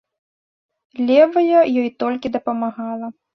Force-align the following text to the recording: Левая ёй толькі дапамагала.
Левая 1.09 1.59
ёй 1.81 1.89
толькі 2.05 2.33
дапамагала. 2.39 3.07